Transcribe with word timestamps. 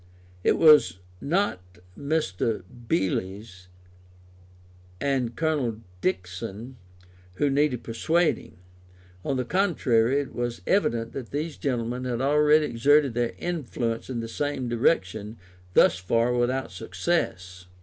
It 0.43 0.57
was 0.57 0.97
not 1.21 1.63
Mr. 1.95 2.63
Beales 2.87 3.67
and 4.99 5.35
Colonel 5.35 5.81
Dickson 6.01 6.77
who 7.35 7.51
needed 7.51 7.83
persuading; 7.83 8.57
on 9.23 9.37
the 9.37 9.45
contrary, 9.45 10.19
it 10.21 10.33
was 10.33 10.63
evident 10.65 11.11
that 11.11 11.29
these 11.29 11.55
gentlemen 11.55 12.05
had 12.05 12.19
already 12.19 12.65
exerted 12.65 13.13
their 13.13 13.35
influence 13.37 14.09
in 14.09 14.21
the 14.21 14.27
same 14.27 14.67
direction, 14.67 15.37
thus 15.75 15.99
far 15.99 16.33
without 16.33 16.71
success. 16.71 17.67